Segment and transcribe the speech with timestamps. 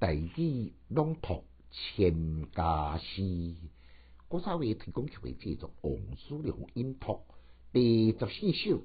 [0.00, 1.42] 大义朗读
[1.72, 3.56] 千家诗，
[4.28, 7.20] 我稍微提供给位制作王叔良音读
[7.72, 8.78] 第十四首《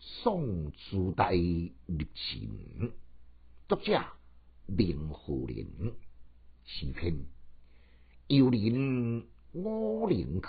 [0.00, 2.90] 宋朱代历程》，
[3.68, 4.04] 作者
[4.66, 5.94] 明和林，
[6.64, 7.14] 诗篇
[8.26, 10.48] 游人五陵去，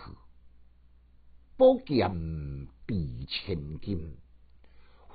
[1.56, 4.16] 宝剑比千金。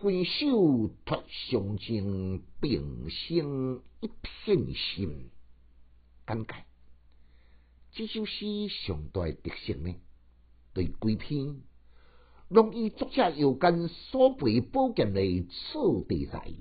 [0.01, 5.31] 分手托相情，并生一片心。
[6.27, 6.65] 感慨，
[7.93, 9.95] 这首诗上大特色呢，
[10.73, 11.63] 对规篇，
[12.49, 16.53] 容易作者有关所背宝剑的次题材，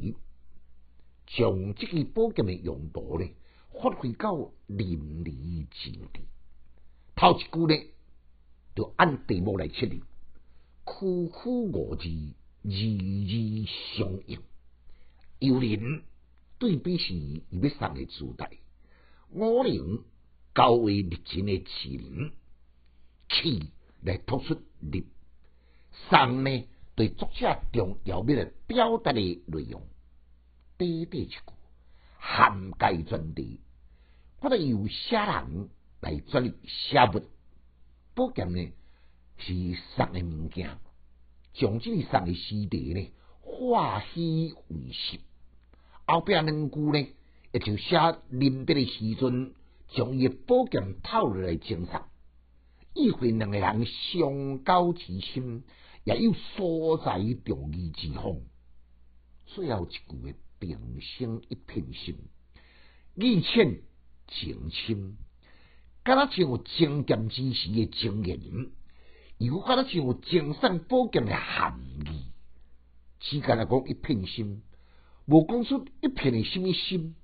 [1.26, 3.28] 将这个宝剑的用途呢，
[3.72, 6.22] 发挥到淋漓尽致。
[7.16, 7.94] 头一句呢，
[8.76, 10.04] 就按题目来设立，
[10.84, 12.08] 苦苦五字。
[12.64, 13.66] 字字
[13.98, 14.40] 相应，
[15.40, 16.04] 有人
[16.58, 18.60] 对比是伊要送的主题，
[19.32, 20.04] 五陵
[20.54, 22.32] 高为历程的词人，
[23.28, 23.70] 气
[24.02, 25.08] 来突出力，
[26.10, 29.86] 送呢对作者重要的表达的内容，
[30.78, 31.38] 短短一句
[32.18, 33.60] 涵盖全题，
[34.40, 35.70] 或者由写人
[36.00, 37.24] 来转入写物，
[38.14, 38.72] 不见呢
[39.38, 39.54] 是
[39.98, 40.78] 送的物件。
[41.54, 45.20] 将这个送的诗题呢，化虚为实。
[46.06, 47.08] 后壁两句呢，
[47.52, 47.98] 也就写
[48.30, 49.54] 临别的时阵，
[49.90, 52.02] 将伊诶宝剑透落来赠送，
[52.94, 55.64] 意会两个人相交之心，
[56.04, 58.42] 也有所在重义之风。
[59.46, 62.18] 最后一句的平生一片心，
[63.16, 63.82] 意浅
[64.28, 65.18] 情深，
[66.04, 68.40] 敢若像精剑之时诶经验。
[69.44, 72.32] 有法得像精神宝剑的含义，
[73.20, 74.64] 只间来讲一片心，
[75.26, 77.18] 无讲出一片的什么心，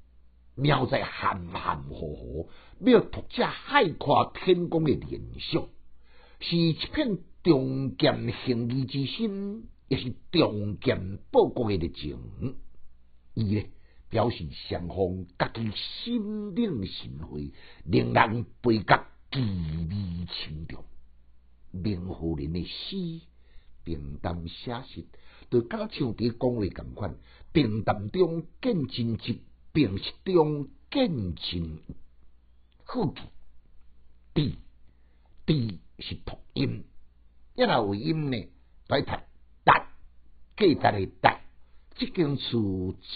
[0.53, 2.50] 妙在含含糊糊，
[2.81, 5.70] 要读者海阔天空的联想，
[6.42, 12.58] 是一片重剑行义之心，也是重剑报国的热情。
[13.33, 13.70] 伊咧
[14.10, 17.54] 表示双方家己心领神会，
[17.86, 20.83] 令人倍觉记忆深重。
[21.72, 23.22] 明湖人的诗，
[23.84, 25.06] 平淡写实，
[25.50, 27.16] 就甲像伫讲话共款。
[27.52, 29.44] 平淡中见真迹，
[29.74, 31.80] 平实中见真
[32.84, 33.22] 好记。
[34.34, 34.58] 地
[35.46, 36.16] 地是？
[36.26, 36.86] 读音，
[37.56, 38.38] 一若有音呢，
[38.88, 39.12] 来读
[39.64, 39.92] 达，
[40.56, 41.42] 记达的达，
[41.96, 42.58] 即件事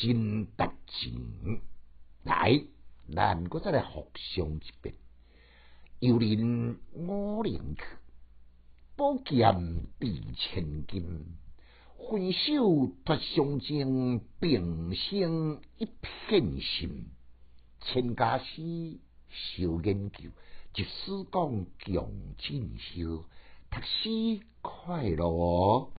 [0.01, 1.61] 真达真。
[2.23, 2.63] 来，
[3.13, 4.95] 咱搁再来复诵一遍。
[5.99, 7.83] 游人五陵去。
[8.95, 11.25] 宝剑比千金，
[11.97, 17.07] 分手脱相情，并生一片心。
[17.81, 18.99] 千家诗
[19.29, 20.29] 少研究，
[20.75, 23.25] 一史讲强进修，
[23.71, 25.89] 读书快乐。